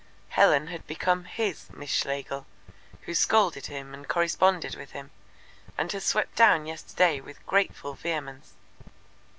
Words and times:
Helen 0.29 0.65
had 0.65 0.87
become 0.87 1.25
"his" 1.25 1.69
Miss 1.71 1.91
Schlegel, 1.91 2.47
who 3.01 3.13
scolded 3.13 3.67
him 3.67 3.93
and 3.93 4.07
corresponded 4.07 4.73
with 4.73 4.93
him, 4.93 5.11
and 5.77 5.91
had 5.91 6.01
swept 6.01 6.33
down 6.35 6.65
yesterday 6.65 7.21
with 7.21 7.45
grateful 7.45 7.93
vehemence. 7.93 8.53